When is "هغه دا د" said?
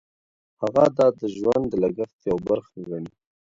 0.61-1.21